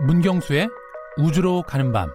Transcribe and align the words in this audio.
문경수의 0.00 0.68
우주로 1.16 1.62
가는 1.62 1.92
밤 1.92 2.10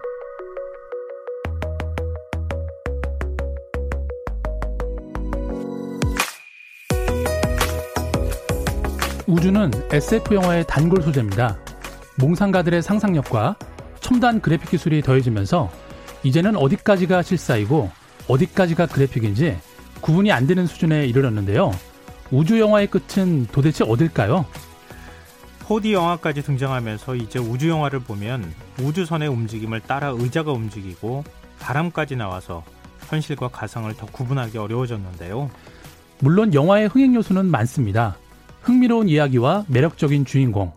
우주는 9.26 9.70
SF 9.90 10.34
영화의 10.34 10.64
단골 10.66 11.02
소재입니다. 11.02 11.58
몽상가들의 12.18 12.82
상상력과 12.82 13.56
첨단 14.00 14.40
그래픽 14.40 14.70
기술이 14.70 15.02
더해지면서 15.02 15.70
이제는 16.22 16.56
어디까지가 16.56 17.22
실사이고 17.22 17.90
어디까지가 18.28 18.86
그래픽인지 18.86 19.56
구분이 20.00 20.32
안 20.32 20.46
되는 20.46 20.66
수준에 20.66 21.06
이르렀는데요. 21.06 21.70
우주 22.30 22.60
영화의 22.60 22.88
끝은 22.88 23.46
도대체 23.46 23.84
어딜까요? 23.84 24.44
4D 25.70 25.92
영화까지 25.92 26.42
등장하면서 26.42 27.14
이제 27.14 27.38
우주 27.38 27.68
영화를 27.68 28.00
보면 28.00 28.52
우주선의 28.80 29.28
움직임을 29.28 29.78
따라 29.80 30.08
의자가 30.08 30.50
움직이고 30.50 31.22
바람까지 31.60 32.16
나와서 32.16 32.64
현실과 33.08 33.46
가상을 33.48 33.92
더 33.94 34.06
구분하기 34.06 34.58
어려워졌는데요. 34.58 35.48
물론 36.18 36.54
영화의 36.54 36.88
흥행 36.88 37.14
요소는 37.14 37.46
많습니다. 37.46 38.16
흥미로운 38.62 39.08
이야기와 39.08 39.64
매력적인 39.68 40.24
주인공, 40.24 40.72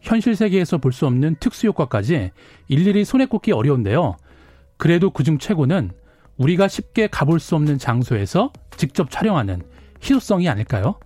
현실 0.00 0.36
세계에서 0.36 0.78
볼 0.78 0.92
수 0.92 1.06
없는 1.06 1.36
특수 1.40 1.66
효과까지 1.66 2.30
일일이 2.68 3.04
손에 3.04 3.26
꼽기 3.26 3.50
어려운데요. 3.50 4.16
그래도 4.76 5.10
그중 5.10 5.38
최고는 5.38 5.90
우리가 6.36 6.68
쉽게 6.68 7.08
가볼 7.08 7.40
수 7.40 7.56
없는 7.56 7.78
장소에서 7.78 8.52
직접 8.76 9.10
촬영하는 9.10 9.62
희소성이 10.00 10.48
아닐까요? 10.48 11.00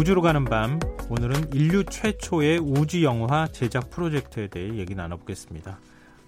우주로 0.00 0.22
가는 0.22 0.46
밤 0.46 0.80
오늘은 1.10 1.52
인류 1.52 1.84
최초의 1.84 2.58
우주 2.58 3.02
영화 3.04 3.46
제작 3.46 3.90
프로젝트에 3.90 4.46
대해 4.46 4.78
얘기 4.78 4.94
나눠보겠습니다. 4.94 5.78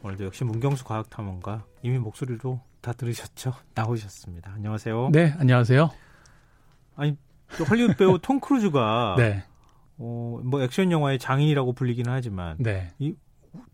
오늘도 0.03 0.27
역시 0.27 0.45
문경수 0.45 0.85
과학탐험가 0.85 1.65
이미 1.81 1.99
목소리로 1.99 2.61
다 2.83 2.93
들으셨죠? 2.93 3.55
나오셨습니다. 3.75 4.53
안녕하세요. 4.57 5.09
네, 5.13 5.35
안녕하세요. 5.39 5.91
아니 6.97 7.17
또 7.57 7.65
헐리우드 7.65 7.97
배우 7.97 8.19
톰 8.19 8.41
크루즈가 8.41 9.15
네, 9.17 9.43
어, 9.97 10.43
뭐 10.45 10.61
액션 10.61 10.93
영화의 10.93 11.19
장인이라고 11.19 11.73
불리기는 11.73 12.13
하지만 12.13 12.59
네, 12.59 12.91
이 12.99 13.15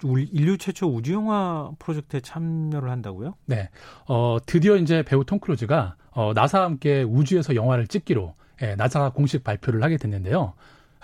우- 0.04 0.20
인류 0.20 0.58
최초 0.58 0.86
우주 0.86 1.12
영화 1.12 1.72
프로젝트에 1.80 2.20
참여를 2.20 2.88
한다고요? 2.88 3.34
네. 3.46 3.68
어, 4.06 4.36
드디어 4.46 4.76
이제 4.76 5.02
배우 5.02 5.24
톰 5.24 5.40
크루즈가 5.40 5.96
어, 6.12 6.34
나사와 6.34 6.66
함께 6.66 7.02
우주에서 7.02 7.56
영화를 7.56 7.88
찍기로 7.88 8.36
예, 8.62 8.74
나사가 8.74 9.10
공식 9.10 9.44
발표를 9.44 9.82
하게 9.82 9.96
됐는데요. 9.96 10.54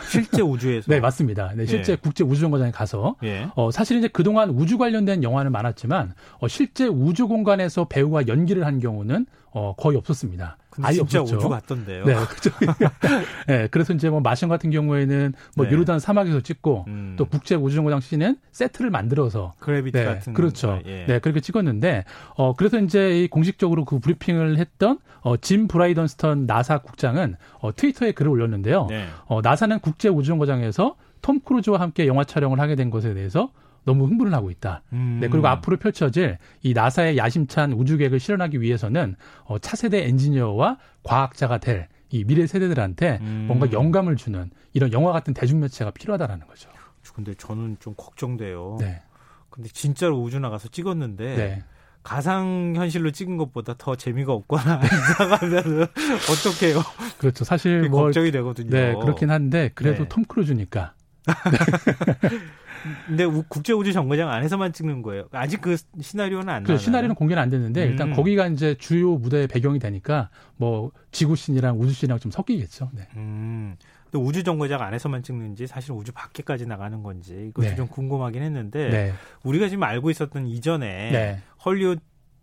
실제 0.08 0.42
우주에서 0.42 0.86
네, 0.92 1.00
맞습니다. 1.00 1.52
네, 1.54 1.66
실제 1.66 1.92
예. 1.92 1.96
국제 1.96 2.24
우주정거장에 2.24 2.70
가서 2.72 3.16
예. 3.22 3.48
어, 3.54 3.70
사실 3.70 3.98
이제 3.98 4.08
그동안 4.08 4.50
우주 4.50 4.76
관련된 4.78 5.22
영화는 5.22 5.52
많았지만 5.52 6.14
어, 6.40 6.48
실제 6.48 6.86
우주 6.86 7.28
공간에서 7.28 7.86
배우가 7.86 8.26
연기를 8.26 8.66
한 8.66 8.80
경우는 8.80 9.26
어, 9.52 9.74
거의 9.76 9.96
없었습니다. 9.96 10.56
근데 10.74 10.88
아예 10.88 10.94
진짜 10.96 11.20
없었죠. 11.20 11.38
우주 11.38 11.48
같던데요. 11.48 12.04
네, 12.04 12.14
그렇죠. 12.14 12.50
네, 13.46 13.68
그래서 13.70 13.92
이제 13.92 14.10
뭐 14.10 14.20
마션 14.20 14.48
같은 14.48 14.70
경우에는 14.70 15.32
뭐 15.56 15.66
네. 15.66 15.72
요르단 15.72 16.00
사막에서 16.00 16.40
찍고 16.40 16.84
음, 16.88 17.14
또 17.16 17.26
국제 17.26 17.54
우주정거장 17.54 18.00
신은 18.00 18.36
세트를 18.50 18.90
만들어서 18.90 19.54
그래비티 19.60 19.96
네, 19.96 20.04
같은 20.04 20.34
그렇죠. 20.34 20.68
거, 20.68 20.80
예. 20.86 21.06
네, 21.06 21.18
그렇게 21.20 21.40
찍었는데, 21.40 22.04
어, 22.36 22.54
그래서 22.54 22.78
이제 22.80 23.22
이 23.22 23.28
공식적으로 23.28 23.84
그 23.84 24.00
브리핑을 24.00 24.58
했던, 24.58 24.98
어, 25.20 25.36
짐 25.36 25.68
브라이든스틴 25.68 26.46
나사 26.46 26.78
국장은, 26.78 27.36
어, 27.60 27.74
트위터에 27.74 28.12
글을 28.12 28.30
올렸는데요. 28.30 28.86
네. 28.90 29.06
어, 29.26 29.40
나사는 29.40 29.78
국제 29.80 30.08
우주정거장에서 30.08 30.96
톰 31.22 31.40
크루즈와 31.40 31.80
함께 31.80 32.06
영화 32.06 32.24
촬영을 32.24 32.60
하게 32.60 32.74
된 32.74 32.90
것에 32.90 33.14
대해서 33.14 33.50
너무 33.84 34.06
흥분을 34.06 34.32
하고 34.34 34.50
있다. 34.50 34.82
음. 34.92 35.18
네, 35.20 35.28
그리고 35.28 35.48
앞으로 35.48 35.76
펼쳐질 35.76 36.38
이 36.62 36.72
나사의 36.74 37.16
야심찬 37.16 37.72
우주 37.72 37.96
계획을 37.96 38.20
실현하기 38.20 38.60
위해서는, 38.60 39.16
어, 39.44 39.58
차세대 39.58 40.06
엔지니어와 40.06 40.78
과학자가 41.02 41.58
될 41.58 41.88
이 42.14 42.22
미래 42.22 42.46
세대들한테 42.46 43.18
음. 43.22 43.46
뭔가 43.48 43.72
영감을 43.72 44.14
주는 44.14 44.48
이런 44.72 44.92
영화 44.92 45.10
같은 45.10 45.34
대중 45.34 45.58
매체가 45.58 45.90
필요하다라는 45.90 46.46
거죠. 46.46 46.70
근데 47.12 47.34
저는 47.34 47.76
좀 47.80 47.94
걱정돼요. 47.96 48.76
네. 48.78 49.02
근데 49.50 49.68
진짜로 49.68 50.20
우주 50.20 50.38
나가서 50.38 50.68
찍었는데 50.68 51.36
네. 51.36 51.64
가상 52.04 52.74
현실로 52.76 53.10
찍은 53.10 53.36
것보다 53.36 53.74
더 53.76 53.96
재미가 53.96 54.32
없거나 54.32 54.80
이상하면은 54.84 55.82
어떡해요? 55.82 56.82
그렇죠. 57.18 57.44
사실 57.44 57.88
뭐 57.88 58.02
걱정이 58.04 58.30
되거든요. 58.30 58.70
네, 58.70 58.94
그렇긴 58.94 59.30
한데 59.30 59.70
그래도 59.74 60.04
네. 60.04 60.08
톰 60.08 60.24
크루즈니까. 60.24 60.93
근데 63.06 63.24
우- 63.24 63.44
국제 63.48 63.72
우주 63.72 63.92
정거장 63.92 64.28
안에서만 64.30 64.72
찍는 64.72 65.02
거예요. 65.02 65.26
아직 65.32 65.60
그 65.60 65.76
시나리오는 66.00 66.46
안그 66.48 66.68
나와요. 66.68 66.78
시나리오는 66.78 67.14
공개는 67.14 67.42
안 67.42 67.48
됐는데 67.48 67.86
일단 67.86 68.08
음. 68.08 68.14
거기가 68.14 68.46
이제 68.48 68.74
주요 68.78 69.16
무대의 69.16 69.46
배경이 69.48 69.78
되니까 69.78 70.28
뭐 70.56 70.90
지구신이랑 71.10 71.80
우주신이랑 71.80 72.18
좀 72.18 72.30
섞이겠죠. 72.30 72.90
네. 72.92 73.08
음. 73.16 73.76
우주 74.12 74.44
정거장 74.44 74.80
안에서만 74.80 75.22
찍는지 75.24 75.66
사실 75.66 75.92
우주 75.92 76.12
밖에까지 76.12 76.66
나가는 76.66 77.02
건지 77.02 77.46
이것도 77.48 77.66
네. 77.68 77.74
좀 77.74 77.88
궁금하긴 77.88 78.42
했는데 78.42 78.88
네. 78.90 79.12
우리가 79.42 79.68
지금 79.68 79.82
알고 79.82 80.10
있었던 80.10 80.46
이전에 80.46 81.10
네. 81.10 81.42
헐리우드 81.64 82.00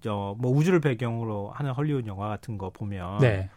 어, 0.07 0.35
뭐 0.37 0.51
우주를 0.51 0.81
배경으로 0.81 1.51
하는 1.51 1.71
헐리우드 1.71 2.07
영화 2.09 2.27
같은 2.27 2.57
거 2.57 2.71
보면 2.71 3.19
네. 3.19 3.49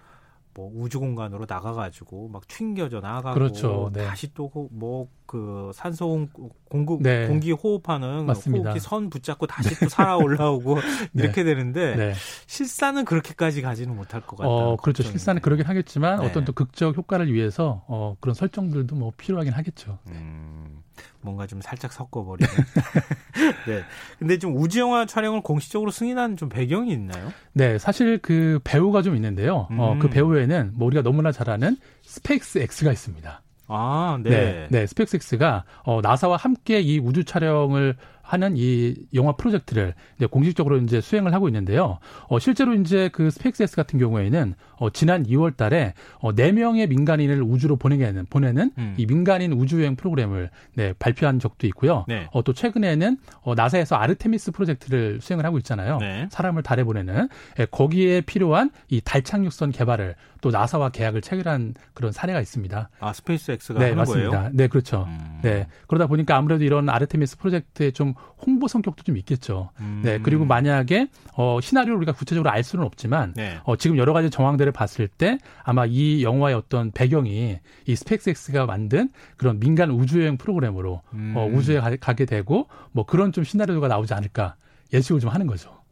뭐 0.55 0.71
우주 0.75 1.01
공간으로 1.01 1.47
나가가지고 1.49 2.29
막 2.29 2.47
튕겨져 2.47 3.01
나가고 3.01 3.35
그렇죠. 3.35 3.91
네. 3.93 4.05
다시 4.07 4.33
또 4.35 4.51
뭐 4.73 5.09
그 5.27 5.71
산소 5.75 6.29
공- 6.33 6.51
공급 6.69 7.03
네. 7.03 7.27
공기 7.27 7.51
호흡하는 7.51 8.27
맞습니다. 8.27 8.71
호흡기 8.71 8.79
선 8.79 9.09
붙잡고 9.09 9.47
다시 9.47 9.75
또 9.81 9.89
살아 9.89 10.17
올라오고 10.19 10.77
이렇게 11.15 11.43
되는데 11.45 11.97
네. 11.97 12.13
실사는 12.47 13.05
그렇게까지 13.07 13.63
가지는 13.63 13.97
못할 13.97 14.21
것 14.21 14.37
같다. 14.37 14.49
어, 14.49 14.77
그렇죠. 14.77 15.03
실사는 15.03 15.41
그러긴 15.41 15.65
하겠지만 15.67 16.21
네. 16.21 16.27
어떤 16.27 16.45
또 16.45 16.53
극적 16.53 16.97
효과를 16.97 17.33
위해서 17.33 17.85
어, 17.89 18.17
그런 18.21 18.35
설정들도 18.35 18.95
뭐 18.97 19.13
필요하긴 19.17 19.55
하겠죠. 19.55 19.99
음, 20.09 20.83
뭔가 21.21 21.47
좀 21.47 21.61
살짝 21.61 21.93
섞어버리는. 21.93 22.53
네. 23.67 23.83
근데 24.19 24.39
좀 24.39 24.57
우주 24.57 24.81
영화 24.81 25.07
촬영을 25.07 25.41
공식적으로 25.41 25.91
승인한 25.91 26.37
좀 26.37 26.49
배경이 26.49 26.93
있나요? 26.93 27.33
네, 27.53 27.79
사실 27.79 28.19
그 28.19 28.61
배후가 28.65 29.03
좀 29.03 29.15
있는데요. 29.17 29.69
어, 29.79 29.93
음. 29.95 29.99
그 29.99 30.09
배후에는 30.09 30.73
뭐 30.75 30.87
우리가 30.87 31.03
너무나 31.03 31.33
잘 31.33 31.51
아는 31.51 31.77
스페이스 32.03 32.59
X가 32.59 32.93
있습니다. 32.93 33.43
아, 33.67 34.19
네. 34.23 34.31
네, 34.31 34.67
네, 34.71 34.87
스페이스X가 34.87 35.65
어, 35.85 36.01
나사와 36.03 36.37
함께 36.37 36.81
이 36.81 36.99
우주 36.99 37.25
촬영을 37.25 37.97
하는 38.25 38.55
이 38.57 38.95
영화 39.15 39.33
프로젝트를 39.37 39.95
이제 40.17 40.27
공식적으로 40.27 40.79
이제 40.79 41.01
수행을 41.01 41.33
하고 41.33 41.49
있는데요. 41.49 41.99
어, 42.29 42.39
실제로 42.39 42.75
이제 42.75 43.09
그 43.13 43.31
스페이스X 43.31 43.77
같은 43.77 43.99
경우에는 43.99 44.55
어, 44.79 44.91
지난 44.91 45.25
2월 45.25 45.57
달에 45.57 45.95
어, 46.19 46.33
4명의 46.33 46.89
민간인을 46.89 47.43
우주로 47.43 47.77
보내는, 47.77 48.27
보내는 48.31 48.73
음. 48.79 48.95
이 48.97 49.07
민간인 49.07 49.53
우주여행 49.53 49.97
프로그램을 49.97 50.51
네, 50.75 50.93
발표한 50.99 51.39
적도 51.39 51.67
있고요. 51.69 52.05
네. 52.09 52.27
어, 52.33 52.43
또 52.43 52.53
최근에는 52.53 53.19
어, 53.43 53.55
나사에서 53.55 53.97
아르테미스 53.97 54.53
프로젝트를 54.53 55.21
수행을 55.21 55.45
하고 55.45 55.59
있잖아요. 55.59 55.99
네. 55.99 56.27
사람을 56.31 56.63
달에 56.63 56.83
보내는 56.83 57.29
예, 57.61 57.67
거기에 57.67 58.23
필요한 58.23 58.71
이 58.89 59.01
달 59.05 59.21
착륙선 59.23 59.71
개발을 59.71 60.15
또 60.41 60.51
나사와 60.51 60.89
계약을 60.89 61.21
체결한 61.21 61.75
그런 61.93 62.11
사례가 62.11 62.41
있습니다. 62.41 62.89
아, 63.01 63.13
스페이스 63.13 63.53
X가 63.53 63.75
네, 63.79 63.85
하는 63.85 63.97
맞습니다. 63.99 64.31
거예요? 64.31 64.51
네, 64.55 64.67
그렇죠. 64.67 65.05
음. 65.07 65.41
네. 65.43 65.67
그러다 65.89 66.07
보니까 66.07 66.37
아무래도 66.37 66.65
이런 66.65 66.89
아르테미스 66.89 67.37
프로젝트의 67.39 67.93
좀 67.93 68.14
홍보 68.45 68.69
성격도 68.69 69.03
좀 69.03 69.17
있겠죠. 69.17 69.71
음. 69.81 70.03
네. 70.05 70.19
그리고 70.23 70.45
만약에, 70.45 71.09
어, 71.37 71.59
시나리오를 71.61 71.97
우리가 71.99 72.13
구체적으로 72.13 72.51
알 72.51 72.63
수는 72.63 72.85
없지만, 72.85 73.33
네. 73.35 73.59
어, 73.65 73.77
지금 73.77 73.97
여러 73.97 74.13
가지 74.13 74.31
정황들을 74.31 74.73
봤을 74.73 75.09
때 75.09 75.39
아마 75.63 75.87
이 75.87 76.23
영화의 76.23 76.55
어떤 76.55 76.91
배경이 76.91 77.59
이 77.87 77.97
스페이스X가 77.97 78.67
만든 78.67 79.11
그런 79.37 79.61
민간 79.61 79.91
우주 79.91 80.21
여행 80.21 80.37
프로그램으로 80.37 81.03
음. 81.15 81.35
어, 81.37 81.47
우주에 81.47 81.81
가, 81.81 81.95
가게 81.97 82.25
되고 82.25 82.69
뭐 82.93 83.07
그런 83.07 83.33
좀 83.33 83.45
시나리오가 83.45 83.89
나오지 83.89 84.15
않을까 84.15 84.57
예측을 84.93 85.21
좀 85.21 85.31
하는 85.31 85.47
거죠. 85.47 85.85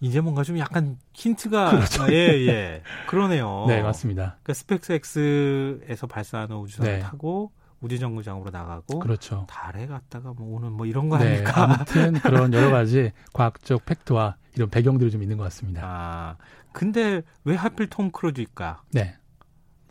이제 0.00 0.20
뭔가 0.20 0.44
좀 0.44 0.58
약간 0.58 0.96
힌트가 1.12 1.70
그렇죠. 1.70 2.04
아, 2.04 2.10
예, 2.10 2.46
예. 2.46 2.82
그러네요. 3.08 3.64
네, 3.68 3.82
맞습니다. 3.82 4.38
그러니까 4.42 4.54
스페이스 4.54 4.92
X에서 4.92 6.06
발사하는 6.06 6.56
우주선을 6.56 6.92
네. 6.92 6.98
타고 7.00 7.50
우주 7.80 7.98
정거장으로 7.98 8.50
나가고 8.50 8.98
그렇죠. 8.98 9.46
달에 9.48 9.86
갔다가 9.86 10.32
뭐 10.36 10.56
오는 10.56 10.72
뭐 10.72 10.86
이런 10.86 11.08
거 11.08 11.18
네, 11.18 11.26
아닐까? 11.34 11.62
아무튼 11.64 12.12
그런 12.20 12.52
여러 12.52 12.70
가지 12.70 13.12
과학적 13.32 13.84
팩트와 13.86 14.36
이런 14.56 14.68
배경들이 14.70 15.10
좀 15.10 15.22
있는 15.22 15.36
것 15.36 15.44
같습니다. 15.44 15.80
아. 15.84 16.36
근데 16.72 17.22
왜 17.44 17.54
하필 17.54 17.88
톰 17.88 18.10
크루즈일까? 18.10 18.82
네. 18.92 19.16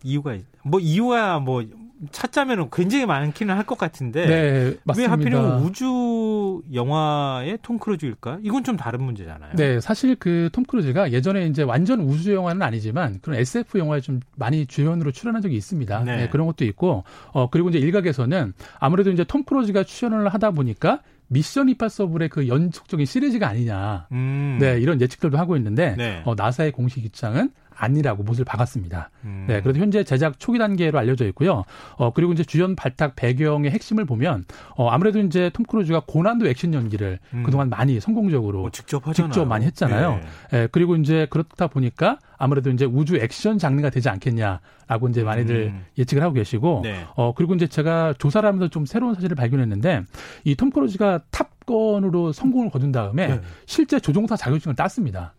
이유가 0.03 0.33
있- 0.33 0.45
뭐 0.63 0.79
이유야 0.79 1.39
뭐 1.39 1.63
찾자면 2.11 2.69
굉장히 2.71 3.05
많기는 3.05 3.55
할 3.55 3.65
것 3.65 3.77
같은데 3.77 4.25
네, 4.27 4.77
맞습니다. 4.83 5.01
왜 5.01 5.05
하필이면 5.07 5.59
우주 5.63 6.61
영화의 6.73 7.57
톰 7.61 7.79
크루즈일까? 7.79 8.39
이건 8.43 8.63
좀 8.63 8.77
다른 8.77 9.01
문제잖아요. 9.03 9.55
네, 9.55 9.79
사실 9.79 10.15
그 10.15 10.49
톰 10.53 10.63
크루즈가 10.63 11.11
예전에 11.11 11.47
이제 11.47 11.63
완전 11.63 11.99
우주 12.01 12.33
영화는 12.33 12.61
아니지만 12.61 13.19
그런 13.21 13.39
SF 13.39 13.77
영화에 13.79 13.99
좀 14.01 14.19
많이 14.35 14.65
주연으로 14.65 15.11
출연한 15.11 15.41
적이 15.41 15.55
있습니다. 15.57 16.03
네. 16.03 16.17
네, 16.17 16.29
그런 16.29 16.47
것도 16.47 16.63
있고 16.65 17.03
어 17.33 17.49
그리고 17.49 17.69
이제 17.69 17.79
일각에서는 17.79 18.53
아무래도 18.79 19.11
이제 19.11 19.23
톰 19.23 19.43
크루즈가 19.43 19.83
출연을 19.83 20.29
하다 20.29 20.51
보니까 20.51 21.01
미션 21.29 21.67
임파서블의 21.69 22.29
그 22.29 22.47
연속적인 22.47 23.05
시리즈가 23.05 23.49
아니냐. 23.49 24.07
음. 24.13 24.57
네, 24.61 24.79
이런 24.79 25.01
예측들도 25.01 25.37
하고 25.37 25.57
있는데 25.57 25.95
네. 25.97 26.21
어, 26.25 26.35
나사의 26.35 26.71
공식 26.71 27.03
입장은 27.03 27.49
아니라고 27.77 28.23
못을 28.23 28.43
박았습니다. 28.45 29.09
음. 29.23 29.45
네, 29.47 29.61
그래도 29.61 29.79
현재 29.79 30.03
제작 30.03 30.39
초기 30.39 30.57
단계로 30.59 30.97
알려져 30.97 31.25
있고요. 31.27 31.63
어, 31.95 32.11
그리고 32.11 32.33
이제 32.33 32.43
주연 32.43 32.75
발탁 32.75 33.15
배경의 33.15 33.71
핵심을 33.71 34.05
보면 34.05 34.45
어, 34.75 34.89
아무래도 34.89 35.19
이제 35.19 35.49
톰 35.53 35.65
크루즈가 35.65 36.01
고난도 36.05 36.47
액션 36.47 36.73
연기를 36.73 37.19
음. 37.33 37.43
그동안 37.43 37.69
많이 37.69 37.99
성공적으로 37.99 38.63
어, 38.65 38.69
직접, 38.71 39.03
직접 39.13 39.45
많이 39.45 39.65
했잖아요. 39.65 40.15
네. 40.15 40.21
네, 40.51 40.67
그리고 40.71 40.95
이제 40.95 41.27
그렇다 41.29 41.67
보니까 41.67 42.19
아무래도 42.37 42.69
이제 42.69 42.85
우주 42.85 43.17
액션 43.17 43.57
장르가 43.57 43.89
되지 43.89 44.09
않겠냐라고 44.09 45.07
이제 45.09 45.23
많이들 45.23 45.71
음. 45.73 45.85
예측을 45.97 46.21
하고 46.23 46.33
계시고 46.33 46.81
네. 46.83 47.03
어, 47.15 47.33
그리고 47.33 47.55
이제 47.55 47.67
제가 47.67 48.13
조사를 48.17 48.47
하면서 48.47 48.67
좀 48.67 48.85
새로운 48.85 49.13
사실을 49.15 49.35
발견했는데 49.35 50.03
이 50.43 50.55
톰 50.55 50.71
크루즈가 50.71 51.19
탑건으로 51.29 52.31
성공을 52.31 52.71
거둔 52.71 52.91
다음에 52.91 53.27
네. 53.27 53.41
실제 53.67 53.99
조종사 53.99 54.35
자격증을 54.35 54.75
땄습니다. 54.75 55.33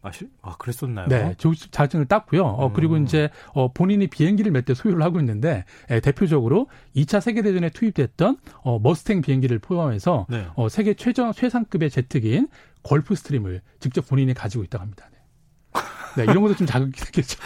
아, 0.00 0.12
실? 0.12 0.30
아, 0.42 0.56
그랬었나요? 0.56 1.08
네, 1.08 1.34
자격증을 1.72 2.06
땄고요. 2.06 2.44
어, 2.44 2.72
그리고 2.72 2.94
음. 2.94 3.02
이제 3.04 3.30
어, 3.52 3.72
본인이 3.72 4.06
비행기를 4.06 4.52
몇 4.52 4.64
대 4.64 4.74
소유를 4.74 5.02
하고 5.02 5.18
있는데 5.20 5.64
에, 5.90 6.00
대표적으로 6.00 6.68
2차 6.94 7.20
세계 7.20 7.42
대전에 7.42 7.70
투입됐던 7.70 8.38
어, 8.62 8.78
머스탱 8.78 9.22
비행기를 9.22 9.58
포함해서 9.58 10.26
네. 10.28 10.46
어, 10.54 10.68
세계 10.68 10.94
최저 10.94 11.32
최상급의 11.32 11.90
제트기인 11.90 12.48
골프 12.82 13.14
스트림을 13.14 13.62
직접 13.80 14.06
본인이 14.06 14.34
가지고 14.34 14.62
있다고 14.64 14.82
합니다. 14.82 15.08
네, 15.10 16.24
네 16.24 16.30
이런 16.30 16.42
것도 16.42 16.54
좀 16.56 16.66
자극이 16.66 17.00
되겠죠. 17.00 17.38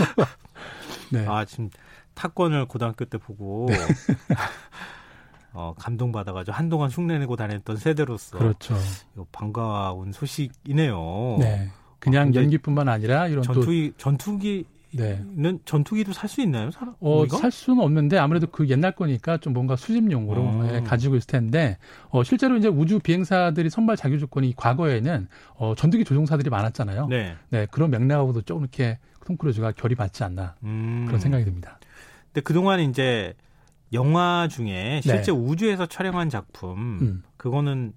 네. 1.12 1.26
아, 1.26 1.44
지금 1.44 1.70
타권을 2.14 2.66
고등학교 2.66 3.04
때 3.06 3.19
보고 3.19 3.66
네. 3.69 3.76
어, 5.54 5.75
감동받아가지고 5.78 6.54
한동안 6.56 6.90
흉내내고 6.90 7.37
다녔던 7.37 7.76
세대로서 7.76 8.38
그렇죠. 8.38 8.75
반가운 9.32 10.12
소식이네요. 10.12 11.37
네. 11.40 11.70
그냥 12.02 12.32
아, 12.34 12.34
연기뿐만 12.34 12.88
아니라 12.88 13.28
이런 13.28 13.44
전투기 13.44 13.93
또, 13.93 13.96
전투기 13.96 14.64
네. 14.90 15.25
는 15.37 15.60
전투기도 15.64 16.12
살 16.12 16.28
수 16.28 16.43
있나요? 16.43 16.70
살, 16.72 16.88
어, 17.00 17.26
살 17.28 17.52
수는 17.52 17.82
없는데 17.82 18.19
아무래도 18.19 18.49
그 18.49 18.69
옛날 18.69 18.93
거니까 18.93 19.38
좀 19.38 19.52
뭔가 19.52 19.76
수집용으로 19.76 20.43
어. 20.43 20.70
예, 20.75 20.81
가지고 20.81 21.14
있을 21.14 21.28
텐데 21.28 21.78
어, 22.10 22.25
실제로 22.25 22.56
이제 22.56 22.66
우주 22.66 22.99
비행사들이 22.99 23.70
선발 23.70 23.96
자격 23.96 24.19
조건이 24.19 24.52
과거에는 24.56 25.28
어, 25.54 25.75
전투기 25.76 26.04
조종사들이 26.04 26.50
많았잖아요. 26.50 27.06
네. 27.06 27.37
네 27.50 27.66
그런 27.70 27.90
맥락하고도 27.90 28.43
조금 28.43 28.62
이렇게 28.62 28.99
톰 29.25 29.37
크루즈가 29.37 29.70
결이 29.70 29.94
맞지 29.94 30.25
않나 30.25 30.56
음. 30.64 31.04
그런 31.06 31.20
생각이 31.20 31.44
듭니다. 31.44 31.78
근데 32.32 32.40
그동안 32.40 32.81
이제 32.81 33.34
영화 33.93 34.49
중에 34.50 35.00
실제 35.04 35.31
네. 35.31 35.38
우주에서 35.38 35.87
촬영한 35.87 36.31
작품 36.31 36.99
음. 37.00 37.22
그거는 37.37 37.93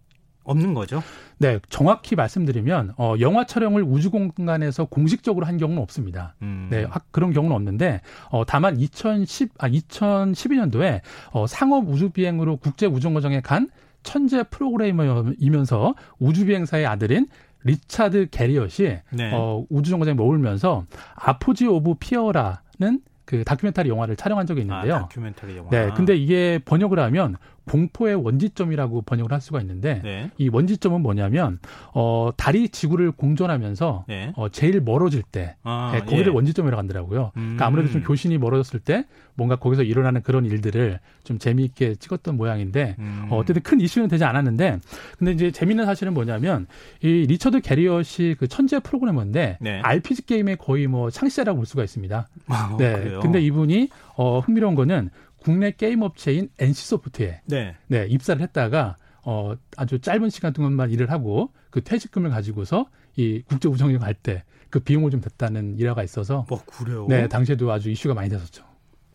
없는 0.45 0.73
거죠? 0.73 1.03
네, 1.37 1.59
정확히 1.69 2.15
말씀드리면 2.15 2.93
어, 2.97 3.15
영화 3.19 3.45
촬영을 3.45 3.83
우주 3.83 4.09
공간에서 4.09 4.85
공식적으로 4.85 5.45
한 5.45 5.57
경우는 5.57 5.81
없습니다. 5.81 6.35
음. 6.41 6.67
네, 6.71 6.85
그런 7.11 7.33
경우는 7.33 7.55
없는데 7.55 8.01
어, 8.29 8.45
다만 8.45 8.79
2010 8.79 9.51
아 9.57 9.67
2012년도에 9.67 11.01
어, 11.31 11.47
상업 11.47 11.89
우주 11.89 12.09
비행으로 12.09 12.57
국제 12.57 12.85
우주정거장에 12.85 13.41
간 13.41 13.69
천재 14.03 14.43
프로그래머이면서 14.43 15.95
우주 16.19 16.45
비행사의 16.45 16.85
아들인 16.85 17.27
리차드 17.63 18.27
게리엇이 18.29 18.99
네. 19.11 19.31
어, 19.33 19.65
우주정거장에 19.69 20.15
머물면서 20.15 20.85
Apogee 21.15 21.65
of 21.65 21.95
Fear라는 21.99 23.01
그 23.25 23.43
다큐멘터리 23.43 23.89
영화를 23.89 24.15
촬영한 24.15 24.45
적이 24.45 24.61
있는데요. 24.61 24.95
아, 24.95 24.99
다큐멘터리 25.01 25.57
영화. 25.57 25.69
네, 25.71 25.89
근데 25.95 26.15
이게 26.15 26.59
번역을 26.63 26.99
하면 26.99 27.37
공포의 27.65 28.15
원지점이라고 28.15 29.01
번역을 29.01 29.31
할 29.31 29.41
수가 29.41 29.59
있는데 29.61 30.01
네. 30.03 30.31
이 30.37 30.49
원지점은 30.49 31.01
뭐냐면 31.01 31.59
어 31.93 32.29
달이 32.35 32.69
지구를 32.69 33.11
공전하면서 33.11 34.05
네. 34.07 34.33
어 34.35 34.49
제일 34.49 34.81
멀어질 34.81 35.23
때 35.23 35.55
아, 35.63 35.91
네, 35.93 35.99
거기를 36.01 36.27
예. 36.27 36.29
원지점이라고 36.29 36.79
하더라고요. 36.79 37.31
음. 37.37 37.41
그러니까 37.41 37.65
아무래도 37.65 37.91
좀 37.91 38.03
교신이 38.03 38.37
멀어졌을 38.37 38.79
때 38.79 39.05
뭔가 39.35 39.55
거기서 39.57 39.83
일어나는 39.83 40.21
그런 40.21 40.45
일들을 40.45 40.99
좀 41.23 41.39
재미있게 41.39 41.95
찍었던 41.95 42.37
모양인데 42.37 42.95
음. 42.99 43.27
어, 43.29 43.37
어쨌든 43.37 43.63
큰 43.63 43.81
이슈는 43.81 44.07
되지 44.07 44.23
않았는데 44.23 44.79
근데 45.17 45.31
이제 45.31 45.51
재미있는 45.51 45.85
사실은 45.85 46.13
뭐냐면 46.13 46.67
이 47.01 47.25
리처드 47.27 47.61
게리엇이 47.61 48.35
그 48.39 48.47
천재 48.47 48.79
프로그래머인데 48.79 49.57
네. 49.59 49.81
RPG 49.81 50.25
게임의 50.25 50.57
거의 50.57 50.87
뭐 50.87 51.09
창시자라고 51.09 51.57
볼 51.57 51.65
수가 51.65 51.83
있습니다. 51.83 52.27
아, 52.47 52.75
네. 52.77 52.93
그래요? 52.93 53.19
근데 53.21 53.41
이분이 53.41 53.89
어 54.15 54.39
흥미로운 54.39 54.75
거는 54.75 55.09
국내 55.45 55.69
게임 55.69 56.01
업체인 56.01 56.49
NC소프트에 56.57 57.41
네. 57.45 57.75
네, 57.85 58.07
입사를 58.07 58.41
했다가 58.41 58.97
어 59.21 59.53
아주 59.77 59.99
짧은 59.99 60.31
시간 60.31 60.53
동안만 60.53 60.89
일을 60.89 61.11
하고 61.11 61.51
그 61.69 61.83
퇴직금을 61.83 62.31
가지고서 62.31 62.87
이 63.15 63.43
국제 63.45 63.69
우주여행 63.69 63.99
갈 63.99 64.18
때 64.18 64.43
그 64.71 64.79
비용을 64.79 65.11
좀 65.11 65.21
댔다는 65.21 65.77
일화가 65.77 66.03
있어서 66.03 66.47
뭐 66.49 66.63
그래요? 66.65 67.05
네, 67.07 67.27
당시에도 67.27 67.71
아주 67.71 67.91
이슈가 67.91 68.15
많이 68.15 68.27
됐었죠. 68.27 68.65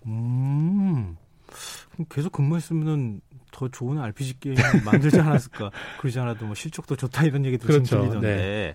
음. 0.07 1.17
계속 2.09 2.31
근무했으면은 2.31 3.21
더 3.51 3.69
좋은 3.69 3.99
RPG 3.99 4.39
게임 4.39 4.55
만들지 4.87 5.19
않았을까? 5.19 5.73
그러지 5.99 6.21
않아도 6.21 6.47
뭐 6.47 6.55
실적도 6.55 6.95
좋다 6.95 7.25
이런 7.25 7.45
얘기도 7.45 7.67
그렇죠. 7.67 7.99
들리던데. 7.99 8.37
네. 8.37 8.75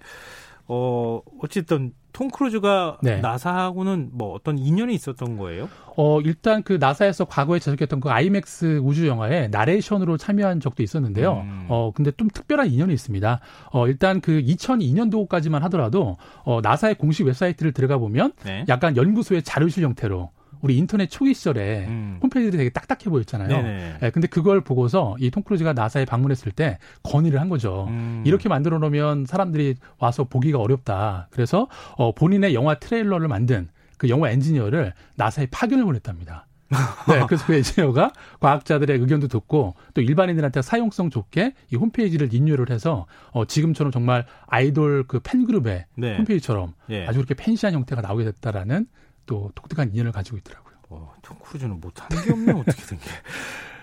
어, 0.68 1.22
어쨌든 1.42 1.94
톰 2.16 2.30
크루즈가 2.30 2.98
네. 3.02 3.20
나사하고는 3.20 4.12
뭐 4.14 4.34
어떤 4.34 4.58
인연이 4.58 4.96
있었던 4.96 5.38
거예요? 5.38 5.68
어, 5.98 6.22
일단 6.22 6.64
그 6.64 6.78
나사에서 6.80 7.26
과거에 7.26 7.60
제작했던 7.60 8.00
그 8.00 8.10
아이맥스 8.10 8.80
우주 8.82 9.06
영화에 9.06 9.50
나레이션으로 9.50 10.16
참여한 10.16 10.62
적도 10.62 10.82
있었는데요. 10.82 11.44
음. 11.44 11.66
어, 11.68 11.92
근데 11.94 12.12
좀 12.12 12.30
특별한 12.30 12.72
인연이 12.72 12.94
있습니다. 12.94 13.42
어, 13.74 13.88
일단 13.88 14.22
그 14.22 14.42
2002년도까지만 14.42 15.60
하더라도 15.64 16.16
어, 16.46 16.62
나사의 16.62 16.96
공식 16.96 17.26
웹사이트를 17.26 17.74
들어가 17.74 17.98
보면 17.98 18.32
네. 18.46 18.64
약간 18.70 18.96
연구소의 18.96 19.44
자료실 19.44 19.84
형태로 19.84 20.30
우리 20.66 20.78
인터넷 20.78 21.08
초기 21.12 21.36
시절에 21.36 21.86
음. 21.88 22.18
홈페이지들이 22.24 22.58
되게 22.58 22.70
딱딱해 22.72 23.04
보였잖아요. 23.12 23.62
네, 23.62 23.98
예, 24.02 24.10
근데 24.10 24.28
그걸 24.28 24.62
보고서 24.62 25.16
이 25.20 25.30
톰 25.30 25.44
크루즈가 25.44 25.74
나사에 25.74 26.06
방문했을 26.06 26.52
때 26.52 26.80
건의를 27.04 27.40
한 27.40 27.50
거죠. 27.50 27.86
음. 27.90 28.24
이렇게 28.26 28.50
만들어 28.50 28.80
놓으면 28.80 29.28
사람들이 29.28 29.76
와서 30.00 30.24
보기가 30.24 30.58
어렵다. 30.60 31.28
그래서 31.30 31.68
어, 31.98 32.14
본인의 32.16 32.56
영화 32.56 32.80
트레일러를 32.80 33.28
만든 33.28 33.68
그 33.98 34.10
영화 34.10 34.32
엔지니어를 34.32 34.94
나사에 35.16 35.46
파견을 35.52 35.86
보냈답니다. 35.86 36.48
네, 37.08 37.24
그래서 37.28 37.46
그 37.46 37.54
엔지니어가 37.54 38.12
과학자들의 38.40 38.98
의견도 38.98 39.28
듣고 39.28 39.76
또 39.94 40.02
일반인들한테 40.02 40.64
사용성 40.64 41.12
좋게 41.12 41.54
이 41.72 41.76
홈페이지를 41.76 42.34
리뉴얼을 42.34 42.72
해서 42.72 43.06
어, 43.32 43.46
지금처럼 43.46 43.92
정말 43.92 44.26
아이돌 44.48 45.06
그 45.08 45.20
팬그룹의 45.20 45.86
네. 45.96 46.18
홈페이지처럼 46.18 46.74
예. 46.90 47.06
아주 47.06 47.20
그렇게 47.20 47.36
팬시한 47.36 47.76
형태가 47.76 48.02
나오게 48.02 48.24
됐다라는 48.24 48.88
또 49.26 49.52
독특한 49.56 49.92
인연을 49.92 50.12
가지고 50.12 50.38
있더라고요. 50.38 50.76
어, 50.90 51.14
톰 51.22 51.38
크루즈는 51.40 51.80
못하는 51.80 52.24
게 52.24 52.32
없네 52.32 52.52
어떻게 52.54 52.82
된 52.84 53.00
게. 53.00 53.06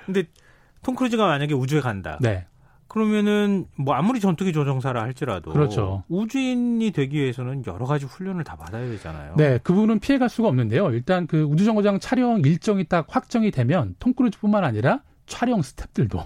근데 0.06 0.24
톰 0.82 0.94
크루즈가 0.94 1.26
만약에 1.26 1.54
우주에 1.54 1.80
간다. 1.80 2.18
네. 2.20 2.46
그러면은 2.92 3.66
뭐 3.74 3.94
아무리 3.94 4.20
전투기 4.20 4.52
조종사라 4.52 5.00
할지라도 5.00 5.50
그렇죠. 5.52 6.04
우주인이 6.08 6.90
되기 6.90 7.20
위해서는 7.20 7.64
여러 7.66 7.86
가지 7.86 8.04
훈련을 8.04 8.44
다 8.44 8.56
받아야 8.56 8.86
되잖아요. 8.86 9.34
네, 9.38 9.58
그 9.62 9.72
부분은 9.72 9.98
피해갈 9.98 10.28
수가 10.28 10.48
없는데요. 10.48 10.90
일단 10.90 11.26
그 11.26 11.42
우주정거장 11.42 12.00
촬영 12.00 12.42
일정이 12.44 12.84
딱 12.84 13.06
확정이 13.08 13.50
되면 13.50 13.94
톰 13.98 14.12
크루즈뿐만 14.12 14.62
아니라 14.64 15.00
촬영 15.24 15.60
스탭들도 15.60 16.22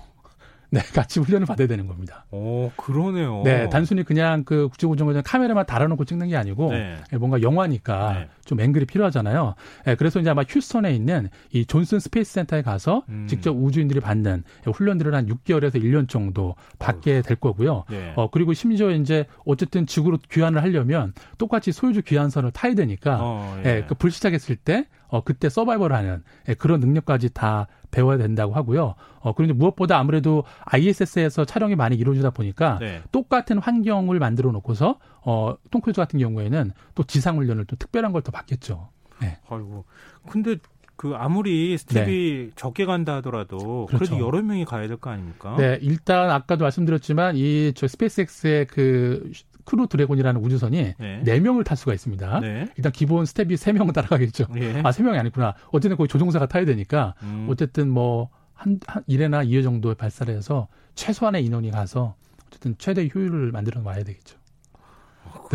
네, 0.70 0.80
같이 0.80 1.20
훈련을 1.20 1.46
받아야 1.46 1.66
되는 1.66 1.87
겁니다. 1.87 2.25
오, 2.30 2.70
그러네요. 2.76 3.42
네, 3.44 3.68
단순히 3.68 4.02
그냥 4.02 4.44
그 4.44 4.68
국제우주정거장 4.68 5.23
카메라만 5.25 5.66
달아놓고 5.66 6.04
찍는 6.04 6.28
게 6.28 6.37
아니고 6.37 6.73
네. 6.73 6.96
예, 7.12 7.16
뭔가 7.16 7.40
영화니까 7.42 8.12
네. 8.14 8.28
좀 8.44 8.61
앵글이 8.61 8.87
필요하잖아요. 8.87 9.54
네, 9.85 9.94
그래서 9.94 10.20
이제 10.20 10.30
아마 10.30 10.42
휴스턴에 10.42 10.94
있는 10.94 11.28
이 11.52 11.64
Johnson 11.64 12.00
Space 12.00 12.32
Center에 12.32 12.62
가서 12.62 13.04
음. 13.08 13.26
직접 13.28 13.52
우주인들이 13.52 14.00
받는 14.00 14.44
훈련들을 14.73 15.14
한 15.14 15.26
6개월에서 15.26 15.82
1년 15.82 16.08
정도 16.08 16.54
받게 16.78 17.23
될 17.23 17.37
거고요. 17.37 17.85
네. 17.90 18.12
어, 18.16 18.30
그리고 18.30 18.52
심지어 18.52 18.90
이제 18.90 19.26
어쨌든 19.44 19.87
지구로 19.87 20.18
귀환을 20.30 20.62
하려면 20.62 21.12
똑같이 21.38 21.73
소유즈 21.73 22.02
귀환선을 22.02 22.50
타야 22.52 22.75
되니까 22.75 23.18
어, 23.20 23.62
예. 23.64 23.85
그 23.87 23.94
불시착했을 23.94 24.56
때 24.56 24.87
어, 25.08 25.22
그때 25.22 25.48
서바이벌하는 25.48 26.22
예, 26.48 26.54
그런 26.54 26.80
능력까지 26.80 27.30
다 27.34 27.66
배워야 27.90 28.18
된다고 28.18 28.54
하고요. 28.54 28.94
어, 29.20 29.32
그런데 29.34 29.54
무엇보다 29.54 29.98
아무래도 29.98 30.44
ISS에서 30.64 31.44
촬영이 31.44 31.76
많이 31.76 31.96
이루어지다 31.96 32.30
보니까 32.30 32.78
네. 32.80 33.02
똑같은 33.12 33.58
환경을 33.58 34.18
만들어 34.18 34.50
놓고서 34.52 34.98
어, 35.22 35.56
톰 35.70 35.80
크루즈 35.80 36.00
같은 36.00 36.18
경우에는 36.18 36.72
또 36.94 37.02
지상 37.04 37.36
훈련을 37.38 37.64
또 37.66 37.76
특별한 37.76 38.12
걸 38.12 38.22
더 38.22 38.32
받겠죠. 38.32 38.88
네. 39.20 39.38
아이고. 39.48 39.84
근데 40.28 40.56
그 40.96 41.12
아무리 41.14 41.76
스텝이 41.76 42.06
네. 42.46 42.50
적게 42.56 42.86
간다 42.86 43.16
하더라도 43.16 43.86
그렇죠. 43.86 44.12
그래도 44.12 44.26
여러 44.26 44.42
명이 44.42 44.64
가야 44.64 44.88
될 44.88 44.96
거 44.96 45.10
아닙니까? 45.10 45.54
네, 45.58 45.78
일단 45.82 46.30
아까도 46.30 46.64
말씀드렸지만 46.64 47.36
이 47.36 47.72
저 47.76 47.86
스페이스X의 47.86 48.66
그 48.66 49.30
크루 49.66 49.88
드래곤이라는 49.88 50.40
우주선이 50.40 50.94
네. 50.99 51.23
4명을 51.25 51.64
탈 51.64 51.76
수가 51.76 51.92
있습니다. 51.92 52.40
네. 52.40 52.68
일단 52.76 52.92
기본 52.92 53.26
스텝이 53.26 53.56
3명 53.56 53.92
따라가겠죠. 53.92 54.46
예. 54.56 54.78
아, 54.80 54.90
3명이 54.90 55.18
아니구나. 55.18 55.54
어쨌든 55.73 55.96
거기 55.96 56.08
조종사가 56.08 56.46
타야 56.46 56.64
되니까 56.64 57.14
음. 57.23 57.46
어쨌든 57.50 57.90
뭐 57.90 58.30
한, 58.54 58.80
한 58.87 59.02
1회나 59.08 59.46
2회 59.46 59.62
정도 59.62 59.94
발사를 59.94 60.35
해서 60.35 60.68
최소한의 60.94 61.44
인원이 61.44 61.70
가서 61.73 62.14
어쨌든 62.46 62.76
최대 62.78 63.08
효율을 63.12 63.52
만들어 63.52 63.82
놔야 63.82 64.04
되겠죠. 64.04 64.38
어, 65.25 65.49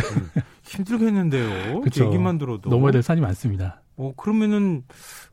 힘들겠는데요. 0.64 1.80
그렇죠. 1.80 2.06
얘기만 2.06 2.38
들어도 2.38 2.70
넘어야 2.70 2.92
될 2.92 3.02
산이 3.02 3.22
많습니다. 3.22 3.82
어 3.98 4.14
그러면은 4.16 4.84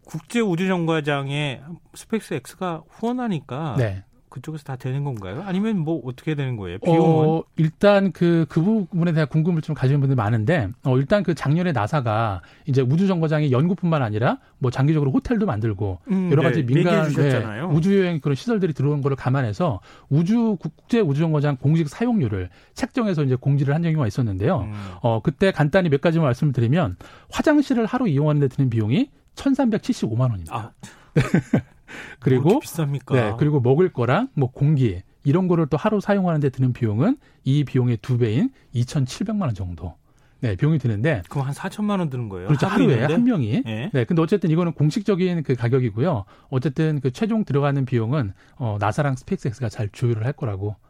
국제 0.04 0.40
우주정거장에 0.40 1.62
스페이스 1.94 2.34
X가 2.34 2.82
후원하니까 2.88 3.76
네. 3.76 4.04
그쪽에서 4.28 4.64
다 4.64 4.76
되는 4.76 5.04
건가요? 5.04 5.42
아니면 5.46 5.78
뭐 5.78 6.00
어떻게 6.04 6.34
되는 6.34 6.56
거예요? 6.56 6.78
비용은? 6.78 7.28
어, 7.28 7.42
일단 7.56 8.12
그, 8.12 8.46
그 8.48 8.62
부분에 8.62 9.12
대한 9.12 9.28
궁금을 9.28 9.62
좀 9.62 9.74
가지는 9.74 10.00
분들이 10.00 10.16
많은데, 10.16 10.68
어, 10.84 10.96
일단 10.98 11.22
그 11.22 11.34
작년에 11.34 11.72
나사가 11.72 12.42
이제 12.66 12.82
우주 12.82 13.06
정거장의 13.06 13.52
연구뿐만 13.52 14.02
아니라 14.02 14.38
뭐 14.58 14.70
장기적으로 14.70 15.10
호텔도 15.12 15.46
만들고 15.46 15.98
음, 16.10 16.30
여러 16.30 16.42
가지 16.42 16.64
네, 16.64 16.74
민간 16.74 17.08
네, 17.12 17.60
우주 17.70 17.98
여행 17.98 18.20
그런 18.20 18.34
시설들이 18.34 18.72
들어온 18.72 19.00
거를 19.00 19.16
감안해서 19.16 19.80
우주 20.08 20.56
국제 20.60 21.00
우주 21.00 21.20
정거장 21.20 21.56
공식 21.56 21.88
사용료를 21.88 22.50
책정해서 22.74 23.24
이제 23.24 23.36
공지를 23.36 23.74
한 23.74 23.82
경우가 23.82 24.06
있었는데요. 24.06 24.60
음. 24.60 24.74
어, 25.02 25.20
그때 25.22 25.50
간단히 25.50 25.88
몇 25.88 26.00
가지만 26.00 26.26
말씀을 26.26 26.52
드리면 26.52 26.96
화장실을 27.30 27.86
하루 27.86 28.08
이용하는 28.08 28.40
데 28.40 28.48
드는 28.48 28.70
비용이 28.70 29.10
1,375만 29.34 30.20
원입니다. 30.22 30.56
아. 30.56 30.72
그리고 32.20 32.60
비쌉니까? 32.60 33.14
네, 33.14 33.34
그리고 33.38 33.60
먹을 33.60 33.92
거랑 33.92 34.28
뭐 34.34 34.50
공기 34.50 35.02
이런 35.24 35.48
거를 35.48 35.66
또 35.66 35.76
하루 35.76 36.00
사용하는데 36.00 36.48
드는 36.50 36.72
비용은 36.72 37.16
이 37.44 37.64
비용의 37.64 37.98
두 38.02 38.18
배인 38.18 38.50
2,700만 38.74 39.42
원 39.42 39.54
정도. 39.54 39.94
네, 40.40 40.54
비용이 40.54 40.78
드는데. 40.78 41.22
그럼 41.28 41.46
한 41.46 41.52
4천만 41.52 41.98
원 41.98 42.10
드는 42.10 42.28
거예요? 42.28 42.46
그렇죠. 42.46 42.66
하루에 42.66 42.94
있는데? 42.94 43.12
한 43.12 43.24
명이. 43.24 43.62
네. 43.64 43.90
네. 43.92 44.04
근데 44.04 44.22
어쨌든 44.22 44.50
이거는 44.50 44.72
공식적인 44.72 45.42
그 45.42 45.54
가격이고요. 45.54 46.24
어쨌든 46.50 47.00
그 47.00 47.10
최종 47.10 47.44
들어가는 47.44 47.84
비용은 47.84 48.32
어, 48.56 48.76
나사랑 48.78 49.16
스페이스X가 49.16 49.68
잘 49.68 49.88
조율을 49.88 50.24
할 50.24 50.32
거라고 50.32 50.76
네, 50.78 50.87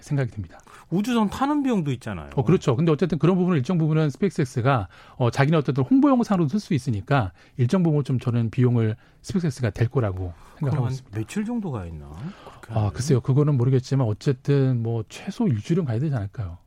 생각이 0.00 0.30
듭니다. 0.30 0.58
우주선 0.90 1.30
타는 1.30 1.62
비용도 1.62 1.90
있잖아요. 1.92 2.30
어, 2.36 2.44
그렇죠. 2.44 2.76
근데 2.76 2.92
어쨌든 2.92 3.18
그런 3.18 3.36
부분을 3.36 3.58
일정 3.58 3.78
부분은 3.78 4.10
스페이스X가 4.10 4.88
어, 5.16 5.30
자기는 5.30 5.58
어쨌든 5.58 5.84
홍보 5.84 6.08
영상으로 6.10 6.48
쓸 6.48 6.60
수 6.60 6.74
있으니까 6.74 7.32
일정 7.56 7.82
부분 7.82 8.04
좀 8.04 8.18
저는 8.18 8.50
비용을 8.50 8.96
스페이스X가 9.22 9.70
될 9.70 9.88
거라고 9.88 10.32
생각하고 10.58 10.88
있습니다. 10.88 11.18
며칠 11.18 11.44
정도 11.44 11.70
가 11.72 11.86
있나? 11.86 12.10
아, 12.68 12.90
글쎄요. 12.92 13.20
그거는 13.20 13.56
모르겠지만 13.56 14.06
어쨌든 14.06 14.82
뭐 14.82 15.04
최소 15.08 15.48
일주일은 15.48 15.84
가야 15.84 15.98
되지 15.98 16.14
않을까요? 16.14 16.58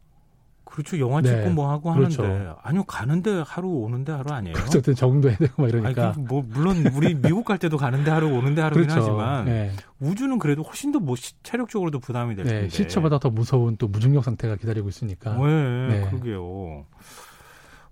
그렇죠. 0.69 0.99
영화 0.99 1.21
찍고 1.21 1.37
네. 1.37 1.49
뭐 1.49 1.69
하고 1.69 1.93
그렇죠. 1.93 2.23
하는데 2.23 2.53
아니요 2.61 2.83
가는데 2.83 3.43
하루 3.45 3.69
오는데 3.69 4.11
하루 4.11 4.31
아니에요. 4.31 4.53
그렇죠. 4.53 4.93
적응도 4.93 5.29
해야 5.29 5.37
되고 5.37 5.61
막 5.61 5.69
이러니까. 5.69 6.13
아니, 6.15 6.23
뭐 6.23 6.43
물론 6.47 6.85
우리 6.95 7.15
미국 7.15 7.45
갈 7.45 7.57
때도 7.57 7.77
가는데 7.77 8.11
하루 8.11 8.27
오는데 8.27 8.61
하루긴 8.61 8.87
그렇죠. 8.87 9.01
하지만 9.01 9.45
네. 9.45 9.71
우주는 9.99 10.37
그래도 10.39 10.63
훨씬 10.63 10.91
더뭐 10.91 11.15
체력적으로도 11.43 11.99
부담이 11.99 12.35
될 12.35 12.45
네. 12.45 12.51
텐데. 12.51 12.69
실체보다 12.69 13.19
더 13.19 13.29
무서운 13.29 13.77
또 13.77 13.87
무중력 13.87 14.23
상태가 14.23 14.55
기다리고 14.55 14.87
있으니까. 14.89 15.35
네, 15.35 15.87
네. 15.87 16.07
그러게요. 16.09 16.85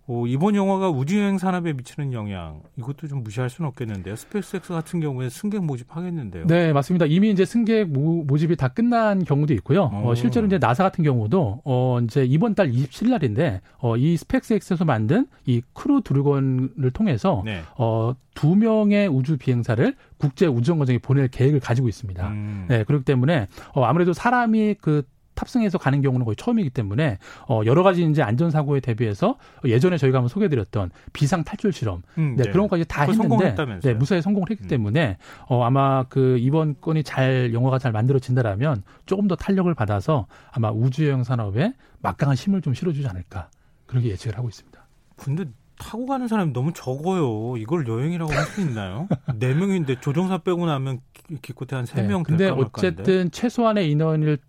어, 0.10 0.26
이번 0.26 0.56
영화가 0.56 0.90
우주여행 0.90 1.38
산업에 1.38 1.74
미치는 1.74 2.14
영향 2.14 2.62
이것도 2.78 3.08
좀 3.08 3.24
무시할 3.24 3.50
수는 3.50 3.68
없겠는데요. 3.68 4.16
스페이스X 4.16 4.72
같은 4.72 5.02
경우에 5.02 5.30
승객 5.30 5.64
모집하겠는데요. 5.64 6.48
네, 6.48 6.72
맞습니다. 6.72 7.06
이미 7.06 7.30
이제 7.30 7.44
승객 7.44 7.90
모, 7.90 8.24
모집이 8.24 8.56
다 8.56 8.70
끝난 8.70 9.26
경우도 9.26 9.54
있고요. 9.56 9.90
어, 9.92 10.16
실제로 10.16 10.48
이제 10.48 10.58
나사 10.58 10.84
같은 10.84 11.04
경우도 11.04 11.62
어, 11.66 12.00
이제 12.04 12.24
이번 12.24 12.56
달 12.56 12.72
27일 12.72 13.10
날인데 13.10 13.62
어, 13.80 13.98
이 13.98 14.16
스페이스X에서 14.16 14.86
만든 14.86 15.28
이 15.46 15.62
크루 15.74 16.02
드래곤을 16.02 16.92
통해서 16.94 17.42
네. 17.44 17.62
어, 17.78 18.14
두 18.34 18.56
명의 18.56 19.10
우주 19.10 19.38
비행사를 19.38 19.94
국제 20.18 20.46
우주정거장에 20.46 21.00
보낼 21.00 21.28
계획을 21.28 21.60
가지고 21.60 21.90
있습니다. 21.90 22.28
음. 22.30 22.66
네, 22.70 22.86
그렇기 22.86 23.04
때문에 23.04 23.48
어, 23.74 23.84
아무래도 23.84 24.14
사람이 24.14 24.76
그 24.80 25.04
탑승해서 25.38 25.78
가는 25.78 26.02
경우는 26.02 26.26
거의 26.26 26.36
처음이기 26.36 26.72
때문에 26.72 27.20
어 27.48 27.62
여러 27.66 27.84
가지 27.84 28.04
이제 28.04 28.22
안전 28.22 28.52
사고에 28.52 28.82
대비해서 28.82 29.38
예전에 29.64 29.98
저희가 29.98 30.18
한번 30.18 30.28
소개해드렸던 30.28 30.90
비상 31.14 31.44
탈출 31.44 31.72
실험, 31.72 32.02
음, 32.18 32.36
네, 32.36 32.44
네. 32.44 32.52
그런 32.52 32.68
것까지 32.68 32.86
다 32.86 33.04
했는데 33.04 33.56
네, 33.82 33.94
무사히 33.94 34.22
성공을 34.22 34.50
했기 34.50 34.64
음. 34.66 34.68
때문에 34.68 35.18
어 35.48 35.64
아마 35.64 36.04
그 36.04 36.38
이번 36.40 36.76
건이 36.82 37.04
잘 37.04 37.54
영화가 37.54 37.80
잘 37.80 37.92
만들어진다라면 37.92 38.84
조금 39.06 39.28
더 39.28 39.36
탄력을 39.36 39.74
받아서 39.76 40.28
아마 40.52 40.72
우주 40.72 41.06
여행 41.08 41.24
산업에 41.24 41.74
막강한 42.02 42.36
힘을 42.36 42.62
좀 42.62 42.74
실어주지 42.74 43.08
않을까 43.08 43.50
그렇게 43.86 44.10
예측을 44.10 44.38
하고 44.38 44.50
있습니다. 44.50 44.86
근데 45.16 45.46
타고 45.80 46.08
가는 46.08 46.28
사람이 46.28 46.54
너무 46.54 46.74
적어요. 46.74 47.56
이걸 47.58 47.88
여행이라고 47.88 48.32
할 48.32 48.46
수 48.46 48.62
있나요? 48.62 49.08
네 49.38 49.54
명인데 49.54 50.00
조종사 50.02 50.40
빼고 50.40 50.66
나면 50.66 51.00
기껏해 51.42 51.76
한 51.76 51.86
세명 51.86 52.24
네, 52.24 52.24
근데 52.24 52.50
어쨌든 52.50 53.30
최소한의 53.30 53.92
인원을 53.92 54.40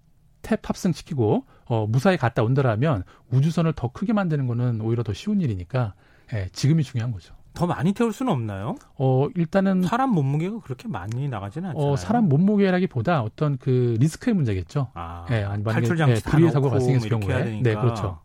탭 0.43 0.63
탑승시키고 0.63 1.45
어, 1.67 1.87
무사히 1.87 2.17
갔다 2.17 2.43
온다라면 2.43 3.05
우주선을 3.31 3.73
더 3.75 3.89
크게 3.89 4.13
만드는 4.13 4.47
거는 4.47 4.81
오히려 4.81 5.03
더 5.03 5.13
쉬운 5.13 5.41
일이니까 5.41 5.95
예, 6.33 6.49
지금이 6.53 6.83
중요한 6.83 7.13
거죠. 7.13 7.35
더 7.55 7.67
많이 7.67 7.93
태울 7.93 8.13
수는 8.13 8.33
없나요? 8.33 8.77
어, 8.97 9.27
일단은 9.35 9.83
사람 9.83 10.11
몸무게가 10.11 10.61
그렇게 10.61 10.87
많이 10.87 11.29
나가지는 11.29 11.71
않잖아요. 11.71 11.93
어, 11.93 11.97
사람 11.97 12.29
몸무게라기보다 12.29 13.23
어떤 13.23 13.59
그 13.59 13.97
리스크의 13.99 14.35
문제겠죠. 14.35 14.93
아, 14.95 15.27
예, 15.31 15.43
아니 15.43 15.63
만약에 15.65 15.89
예, 16.09 16.15
불의의 16.15 16.53
사고가 16.53 16.73
발생했을 16.73 17.09
경우에 17.09 17.61
네, 17.63 17.75
그렇죠. 17.75 18.21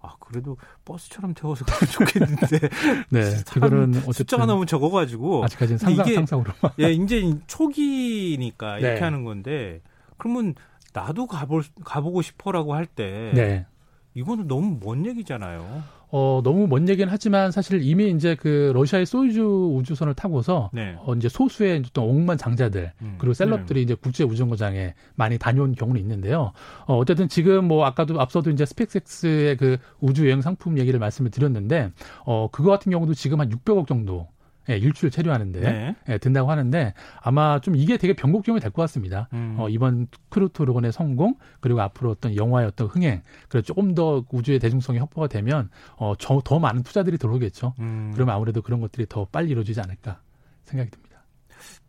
아, 0.00 0.16
그래도 0.18 0.56
버스처럼 0.84 1.34
태워서 1.34 1.64
가면 1.64 1.90
좋겠는데. 1.92 2.68
네, 3.10 3.20
그거는 3.52 3.92
숫자가 4.12 4.46
너무 4.46 4.66
적어가지고 4.66 5.44
아직까지는 5.44 5.78
상상, 5.78 6.06
이게, 6.06 6.14
상상으로. 6.16 6.52
예, 6.80 6.92
이제 6.92 7.22
초기니까 7.46 8.78
이렇게 8.78 8.94
네. 8.94 9.00
하는 9.00 9.24
건데 9.24 9.80
그러면 10.16 10.54
나도 10.92 11.26
가볼 11.26 11.64
가보고 11.84 12.22
싶어라고 12.22 12.74
할때 12.74 13.32
네. 13.34 13.66
이거는 14.14 14.46
너무 14.46 14.78
먼 14.82 15.06
얘기잖아요. 15.06 15.82
어, 16.14 16.42
너무 16.44 16.66
먼 16.66 16.86
얘기는 16.90 17.10
하지만 17.10 17.50
사실 17.50 17.82
이미 17.82 18.10
이제 18.10 18.34
그 18.34 18.70
러시아의 18.74 19.06
소유주 19.06 19.76
우주선을 19.78 20.12
타고서 20.12 20.68
네. 20.74 20.94
어, 20.98 21.14
이제 21.14 21.30
소수의 21.30 21.82
어떤 21.86 22.04
억만 22.04 22.36
장자들 22.36 22.92
음. 23.00 23.14
그리고 23.16 23.32
셀럽들이 23.32 23.80
네. 23.80 23.84
이제 23.84 23.94
국제 23.94 24.22
우주정거장에 24.22 24.92
많이 25.14 25.38
다녀온 25.38 25.74
경우는 25.74 25.98
있는데요. 26.02 26.52
어, 26.86 26.98
어쨌든 26.98 27.28
지금 27.28 27.66
뭐 27.66 27.86
아까도 27.86 28.20
앞서도 28.20 28.50
이제 28.50 28.66
스펙스X의 28.66 29.56
그 29.56 29.78
우주 30.00 30.26
여행 30.26 30.42
상품 30.42 30.78
얘기를 30.78 31.00
말씀을 31.00 31.30
드렸는데 31.30 31.92
어, 32.26 32.48
그거 32.52 32.68
같은 32.68 32.92
경우도 32.92 33.14
지금 33.14 33.40
한 33.40 33.48
600억 33.48 33.86
정도 33.86 34.28
예, 34.70 34.76
일주일 34.76 35.10
체류하는데 35.10 35.60
네. 35.60 35.96
예, 36.08 36.18
든다고 36.18 36.50
하는데 36.50 36.94
아마 37.20 37.58
좀 37.60 37.74
이게 37.76 37.96
되게 37.96 38.12
변곡점이 38.14 38.60
될 38.60 38.70
것 38.70 38.82
같습니다. 38.82 39.28
음. 39.32 39.56
어, 39.58 39.68
이번 39.68 40.06
크루토르건의 40.30 40.92
성공 40.92 41.34
그리고 41.60 41.80
앞으로 41.82 42.10
어떤 42.10 42.36
영화의 42.36 42.66
어떤 42.68 42.86
흥행 42.86 43.22
그리고 43.48 43.64
조금 43.64 43.94
더 43.94 44.24
우주의 44.30 44.58
대중성이 44.58 44.98
확보가 44.98 45.26
되면 45.26 45.68
어, 45.96 46.14
저, 46.18 46.40
더 46.44 46.58
많은 46.58 46.82
투자들이 46.82 47.18
들어오겠죠. 47.18 47.74
음. 47.80 48.12
그러면 48.14 48.34
아무래도 48.34 48.62
그런 48.62 48.80
것들이 48.80 49.06
더 49.08 49.26
빨리 49.26 49.50
이루어지지 49.50 49.80
않을까 49.80 50.20
생각이 50.64 50.90
듭니다. 50.90 51.02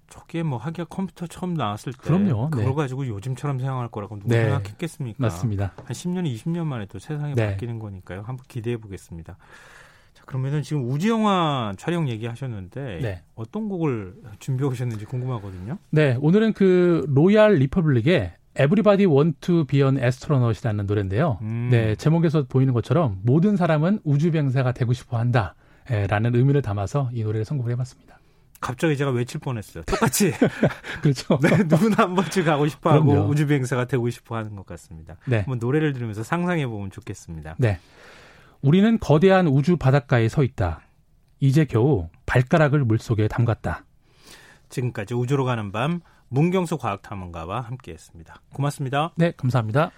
저게 0.09 0.43
뭐 0.43 0.59
하기가 0.59 0.85
컴퓨터 0.85 1.25
처음 1.25 1.55
나왔을 1.55 1.91
때 1.93 1.97
그럼요. 2.01 2.51
그거 2.51 2.63
네. 2.63 2.73
가지고 2.73 3.07
요즘처럼 3.07 3.59
사용할 3.59 3.87
거라고 3.87 4.19
누가 4.19 4.27
네. 4.35 4.43
생각했겠습니까? 4.43 5.17
맞습니다. 5.19 5.73
한 5.77 5.85
10년, 5.87 6.31
20년 6.31 6.65
만에 6.65 6.85
또 6.85 6.99
세상이 6.99 7.33
네. 7.33 7.51
바뀌는 7.51 7.79
거니까요. 7.79 8.19
한번 8.19 8.45
기대해 8.47 8.77
보겠습니다. 8.77 9.37
그러면은 10.25 10.61
지금 10.61 10.89
우주 10.89 11.09
영화 11.09 11.73
촬영 11.77 12.09
얘기하셨는데 12.09 12.99
네. 13.01 13.21
어떤 13.35 13.69
곡을 13.69 14.15
준비해 14.39 14.69
오셨는지 14.69 15.05
궁금하거든요. 15.05 15.77
네, 15.91 16.17
오늘은 16.21 16.53
그 16.53 17.05
Royal 17.09 17.55
Republic의 17.55 18.33
to 19.41 19.65
Be 19.65 19.81
an 19.81 19.97
Astronaut이라는 19.97 20.85
노래인데요. 20.85 21.39
음. 21.41 21.69
네, 21.71 21.95
제목에서 21.95 22.45
보이는 22.47 22.73
것처럼 22.73 23.19
모든 23.23 23.57
사람은 23.57 23.99
우주 24.03 24.31
비행사가 24.31 24.73
되고 24.73 24.93
싶어 24.93 25.17
한다. 25.17 25.55
라는 26.07 26.33
의미를 26.33 26.61
담아서 26.61 27.09
이 27.11 27.23
노래를 27.23 27.43
선곡을 27.43 27.73
해 27.73 27.75
봤습니다. 27.75 28.17
갑자기 28.61 28.95
제가 28.95 29.11
외칠 29.11 29.41
뻔했어요. 29.41 29.83
똑같이. 29.83 30.31
그렇죠. 31.03 31.37
네, 31.43 31.57
누구나 31.63 32.03
한 32.03 32.15
번쯤 32.15 32.45
가고 32.45 32.67
싶어 32.69 32.91
하고 32.91 33.11
우주 33.25 33.45
비행사가 33.45 33.85
되고 33.85 34.09
싶어 34.09 34.37
하는 34.37 34.55
것 34.55 34.65
같습니다. 34.65 35.17
네. 35.25 35.39
한번 35.39 35.59
노래를 35.59 35.91
들으면서 35.91 36.23
상상해 36.23 36.65
보면 36.65 36.89
좋겠습니다. 36.89 37.55
네. 37.57 37.79
우리는 38.63 38.97
거대한 38.97 39.45
우주 39.45 39.75
바닷가에 39.75 40.29
서 40.29 40.41
있다. 40.41 40.83
이제 41.41 41.65
겨우 41.65 42.07
발가락을 42.25 42.85
물속에 42.85 43.27
담갔다. 43.27 43.83
지금까지 44.69 45.13
우주로 45.13 45.43
가는 45.43 45.73
밤 45.73 45.99
문경수 46.29 46.77
과학탐험가와 46.77 47.59
함께했습니다. 47.59 48.41
고맙습니다. 48.53 49.11
네, 49.17 49.33
감사합니다. 49.35 49.91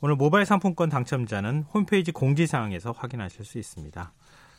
오늘 0.00 0.16
모바일 0.16 0.46
상품권 0.46 0.88
당첨자는 0.88 1.66
홈페이지 1.72 2.10
공지사항에서 2.10 2.90
확인하실 2.90 3.44
수 3.44 3.56
있습니다. 3.56 4.12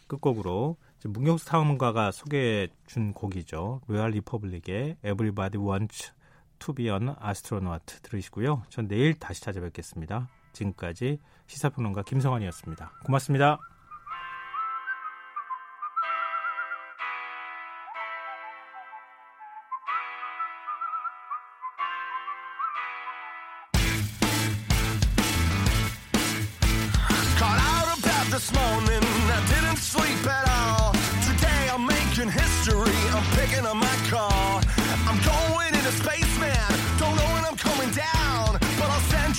끝곡으로 0.07 0.77
문경수 1.03 1.45
탐험가가 1.45 2.11
소개해 2.11 2.69
준 2.87 3.11
곡이죠. 3.11 3.81
Royal 3.87 4.11
Republic의 4.11 4.95
Everybody 5.03 5.61
Wants 5.61 6.13
to 6.59 6.73
be 6.73 6.87
an 6.87 7.13
Astronaut 7.21 8.01
들으시고요. 8.03 8.63
전 8.69 8.87
내일 8.87 9.19
다시 9.19 9.41
찾아뵙겠습니다. 9.41 10.29
지금까지 10.53 11.19
시사평론가 11.49 12.03
김성환이었습니다. 12.03 12.91
고맙습니다. 13.03 13.59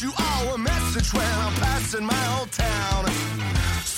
you 0.02 0.12
all 0.18 0.54
a 0.54 0.69
message 1.00 1.14
when 1.14 1.26
I'm 1.26 1.52
passing 1.54 2.04
my 2.04 2.38
old 2.38 2.50
town. 2.52 3.89